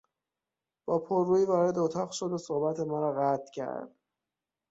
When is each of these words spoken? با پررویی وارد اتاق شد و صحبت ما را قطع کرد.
با 0.87 0.99
پررویی 0.99 1.45
وارد 1.45 1.77
اتاق 1.77 2.11
شد 2.11 2.31
و 2.31 2.37
صحبت 2.37 2.79
ما 2.79 2.99
را 2.99 3.13
قطع 3.21 3.51
کرد. 3.51 3.91